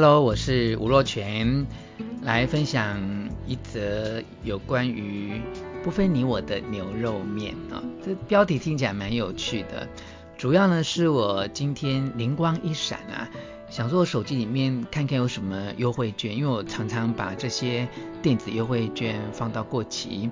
[0.00, 1.66] Hello，我是吴若权，
[2.22, 3.00] 来分享
[3.48, 5.42] 一则有关于
[5.82, 7.82] 不分你我的牛肉面啊。
[8.06, 9.88] 这标题听起来蛮有趣的，
[10.36, 13.28] 主要呢是我今天灵光一闪啊，
[13.70, 17.88] 想说我手机里面看看有什么优惠券，因为我常常把这些
[18.22, 20.30] 电子优惠券放到过期。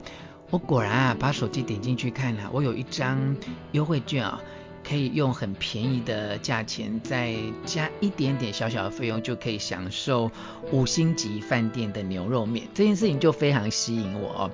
[0.50, 3.36] 我果然啊，把手机点进去看了，我有一张
[3.72, 4.40] 优惠券啊。
[4.88, 10.30] 可以用很便宜的价钱，再加一点点小小的费用，就可以享受
[10.70, 12.68] 五星级饭店的牛肉面。
[12.72, 14.50] 这件事情就非常吸引我哦。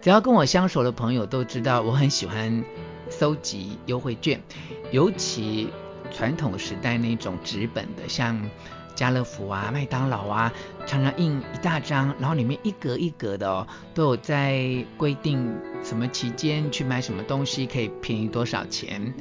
[0.00, 2.64] 只要跟我相熟的朋友都知道，我很喜欢
[3.10, 4.40] 搜集优惠券，
[4.90, 5.68] 尤其
[6.10, 8.50] 传统时代那种纸本的，像
[8.94, 10.52] 家乐福啊、麦当劳啊，
[10.86, 19.12] 常常印一大张，然后里面一格一格的哦，都有在规定什么期间去买什么东西可以便宜多少钱。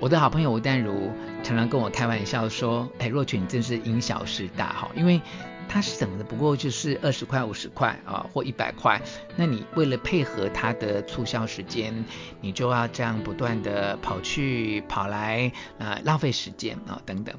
[0.00, 1.12] 我的好朋友吴淡如
[1.44, 5.20] 常常跟我开玩笑说：“哎，若群你真是因小失大哈，因为
[5.68, 9.00] 他省的不过就是二十块、五十块啊，或一百块，
[9.36, 12.04] 那你为了配合他的促销时间，
[12.40, 17.32] 你就要这样不断的跑去跑来啊，浪费时间啊等等。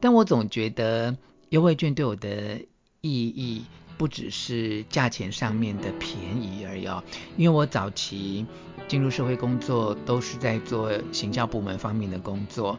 [0.00, 1.16] 但我总觉得
[1.50, 2.60] 优惠券对我的
[3.00, 3.64] 意义
[3.98, 7.04] 不只是价钱上面的便宜而已哦，
[7.36, 8.46] 因为我早期。”
[8.88, 12.76] 进入社会工作都是在做行销部门方面的工作，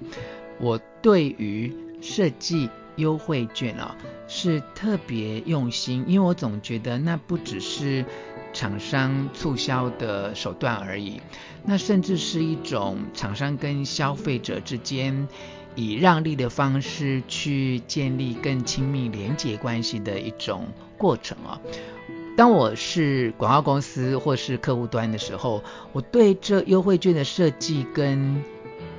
[0.59, 3.95] 我对于设计优惠券啊
[4.27, 8.03] 是特别用心，因为我总觉得那不只是
[8.51, 11.21] 厂商促销的手段而已，
[11.63, 15.29] 那甚至是一种厂商跟消费者之间
[15.75, 21.59] 以让利的方式去建立更亲密连结关系的一种过程啊。
[22.37, 28.41] 当我是广告公司或是客户端的时候，我对这优惠券的设计跟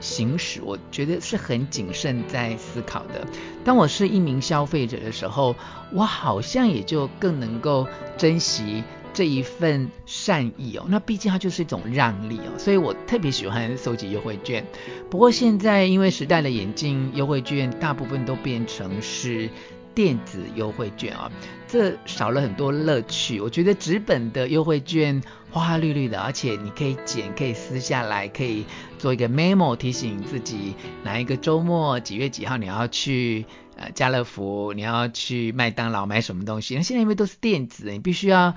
[0.00, 3.26] 行使，我觉得是很谨慎在思考的。
[3.64, 5.56] 当我是一名消费者的时候，
[5.92, 7.86] 我好像也就更能够
[8.18, 10.84] 珍惜这一份善意哦。
[10.88, 14.66] 那毕竟它就是一种让利哦，所以我特别喜欢收集优惠券。
[15.10, 19.48] 不过现在因为时代的眼镜，优惠券大部分都变成是。
[19.94, 21.30] 电子优惠券啊，
[21.68, 23.38] 这少了很多乐趣。
[23.42, 28.64] 我觉得纸本的优惠券花花绿绿的，而且你可以剪，可以撕下来，可以
[28.98, 30.74] 做一个 memo 提醒自己
[31.04, 33.44] 哪一个周末几月几号你要去
[33.76, 36.74] 呃家乐福，你要去麦当劳买什么东西。
[36.74, 38.54] 那现在因为都是电子，你必须要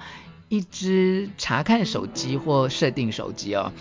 [0.50, 3.72] 一支查看手机或设定手机哦。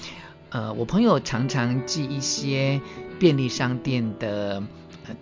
[0.50, 2.80] 呃，我朋友常常寄一些
[3.18, 4.62] 便利商店的。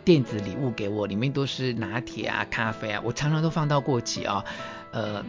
[0.05, 4.45] 电子礼物给我，里面都是拿铁啊、咖啡啊，我常常都放到过期啊，
[4.93, 5.25] 呃，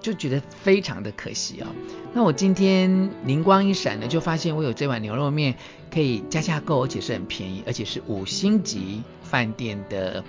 [0.00, 1.66] 就觉得非常的可惜哦。
[2.14, 5.56] 那我今天灵光一闪呢，就发现我有这碗牛肉面
[5.92, 10.22] 可以加价购，而且是很便宜，而且是五星级饭店的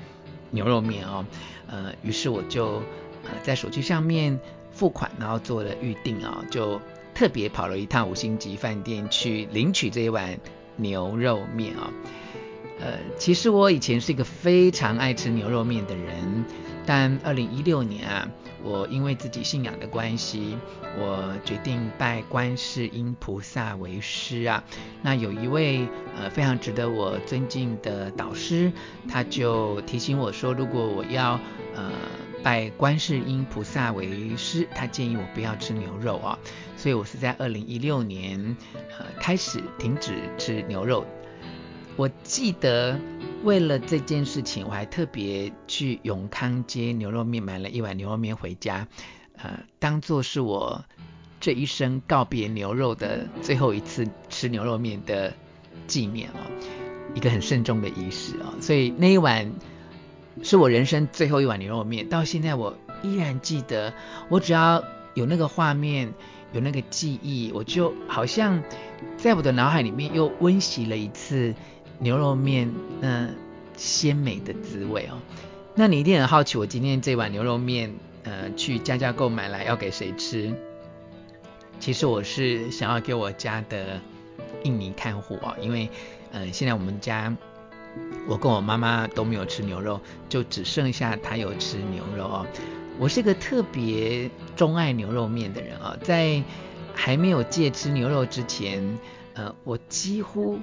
[0.49, 1.23] 牛肉面哦。
[1.67, 2.81] 呃，于是我就
[3.23, 4.39] 呃在手机上面
[4.79, 6.79] 付款，然后做了预定啊，就
[7.13, 10.39] 特别跑了一趟五星级饭店去领取这一碗
[10.77, 11.91] 牛肉面啊。
[12.79, 16.45] 呃，其实我以前是一个非常爱吃牛肉面的人，
[16.85, 18.29] 但二零一六年啊，
[18.63, 20.57] 我因为自己信仰的关系，
[20.97, 24.63] 我决定拜观世音菩萨为师啊。
[25.01, 25.85] 那有一位
[26.15, 28.71] 呃非常值得我尊敬的导师，
[29.09, 31.37] 他就提醒我说，如果我要
[31.75, 31.91] 呃
[32.43, 36.39] 拜观世音菩萨为师，他建议我不要吃牛肉啊。
[36.77, 38.55] 所以我是在二零一六年
[38.97, 41.05] 呃开始停止吃牛肉。
[41.97, 42.97] 我记得
[43.43, 48.87] 为了这件事情，我还特别去永康街牛肉面买了一碗牛肉面回家，
[49.35, 50.85] 呃，当做是我
[51.41, 55.33] 这一生告别牛肉的最后一次吃牛肉面的
[55.87, 56.39] 纪念哦，
[57.13, 58.55] 一个很慎重的仪式哦。
[58.61, 59.51] 所以那一碗
[60.43, 63.93] 是我人生最后一碗牛肉面，到现在我依然记得。
[64.29, 64.83] 我只要
[65.13, 66.13] 有那个画面，
[66.53, 68.63] 有那个记忆，我就好像
[69.17, 71.53] 在我的脑海里面又温习了一次。
[72.01, 73.27] 牛肉面，那
[73.75, 75.19] 鲜美的滋味哦。
[75.75, 77.93] 那你一定很好奇，我今天这碗牛肉面，
[78.23, 80.53] 呃，去加价购买来要给谁吃？
[81.77, 83.99] 其实我是想要给我家的
[84.63, 85.89] 印尼看护啊，因为，
[86.31, 87.35] 呃，现在我们家
[88.27, 92.47] 我跟我妈妈都没有吃牛肉，就只剩下她有吃牛肉哦。
[92.97, 96.43] 我是个特别钟爱牛肉面的人啊，在
[96.93, 98.99] 还没有戒吃牛肉之前，
[99.33, 100.59] 呃，我几乎。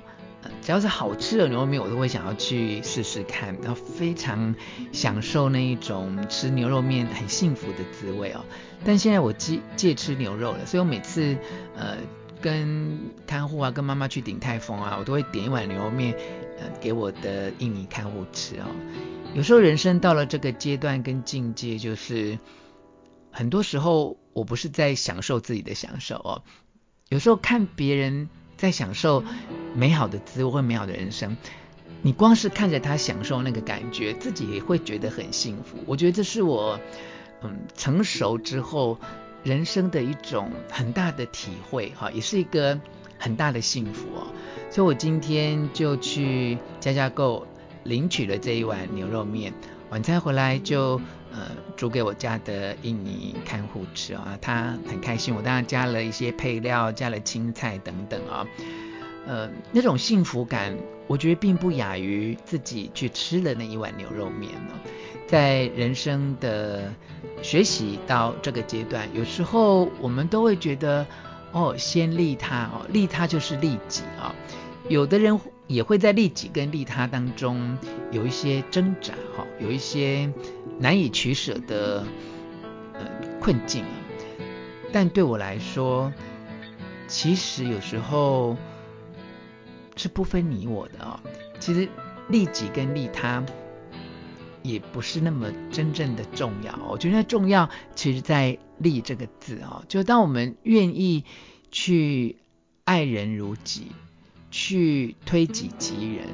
[0.62, 4.54] 只要是好吃的牛肉面，我都会想要去试试看，然后非常
[4.92, 8.44] 享受那一种吃牛肉面很幸福的滋味哦。
[8.84, 11.36] 但现在我戒戒吃牛肉了，所以我每次
[11.76, 11.96] 呃
[12.40, 12.96] 跟
[13.26, 16.14] 看护啊、跟妈妈去鼎泰丰啊，我都会点一碗牛肉面
[16.80, 18.66] 给我的印尼看护吃哦。
[19.34, 22.38] 有时候人生到了这个阶段跟境界，就是
[23.30, 26.42] 很多时候我不是在享受自己的享受哦，
[27.08, 29.22] 有时候看别人在享受
[29.74, 31.36] 美好的滋味美好的人生，
[32.00, 35.76] 你光是看着他享受那个感觉，自己也会觉得很幸福。
[35.86, 36.80] 我觉得这是我
[37.42, 38.98] 嗯成熟之后
[39.44, 42.80] 人生的一种很大的体会哈，也是一个
[43.18, 44.26] 很大的幸福哦。
[44.70, 47.46] 所以我今天就去家家购
[47.84, 49.52] 领取了这一碗牛肉面，
[49.90, 51.00] 晚餐回来就
[51.32, 55.34] 呃煮给我家的印尼看护吃啊，他很开心。
[55.34, 58.46] 我当然加了一些配料，加了青菜等等啊，
[59.26, 60.76] 呃那种幸福感，
[61.06, 64.74] 我觉得并不亚于自己去吃了那一碗牛肉面呢。
[65.28, 66.92] 在人生的
[67.42, 71.06] 学习到这个阶段，有时候我们都会觉得
[71.52, 74.34] 哦，先利他哦，利他就是利己啊。
[74.88, 77.76] 有的人也会在利己跟利他当中
[78.12, 80.32] 有一些挣扎哈，有一些
[80.78, 82.04] 难以取舍的
[82.92, 83.00] 呃
[83.40, 83.90] 困境啊。
[84.92, 86.12] 但对我来说，
[87.08, 88.56] 其实有时候
[89.96, 91.20] 是不分你我的啊。
[91.58, 91.88] 其实
[92.28, 93.44] 利己跟利他
[94.68, 96.78] 也不是那么真正的重要。
[96.88, 101.24] 我觉得重要，其实在“利”这个字哦，就当我们愿意
[101.70, 102.36] 去
[102.84, 103.92] 爱人如己。
[104.48, 106.28] 去推己及人，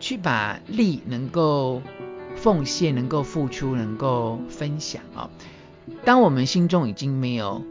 [0.00, 1.80] 去把利能够
[2.34, 5.30] 奉献、能够付出、能够分享啊！
[6.04, 7.62] 当我们心中已经没有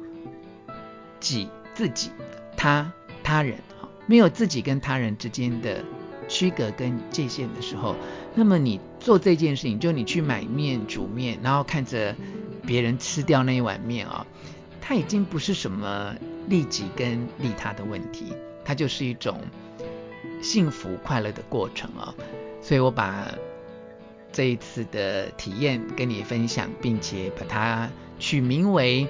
[1.20, 2.12] 己、自己、
[2.56, 3.58] 他、他人，
[4.06, 5.84] 没有自己跟他人之间的
[6.32, 7.96] 区隔跟界限的时候，
[8.34, 12.16] 那么你做这件事情，就你去买面煮面，然后看着
[12.66, 14.26] 别人吃掉那一碗面啊，
[14.80, 16.16] 它已经不是什么
[16.48, 18.34] 利己跟利他的问题，
[18.64, 19.38] 它就是一种。
[20.44, 22.16] 幸福快乐的过程啊，
[22.64, 23.28] 所以我把
[24.32, 27.88] 这一次的体验跟你分享，并且把它
[28.18, 29.08] 取名为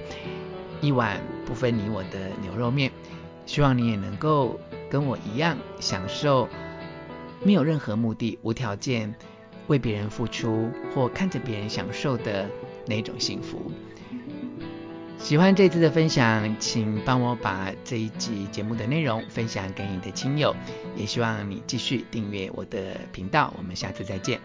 [0.82, 2.92] 一碗不分你我的牛肉面，
[3.46, 4.60] 希望你也能够
[4.90, 6.50] 跟我一样享受
[7.44, 9.14] 没有任何目的、无条件
[9.66, 12.48] 为别人付出或看着别人享受的
[12.86, 13.70] 那种幸福。
[15.18, 20.54] 喜欢这次的分享，请帮我把这一集节目的内容分享给你的亲友，
[20.96, 23.54] 也希望你继续订阅我的频道。
[23.56, 24.40] 我们下次再见。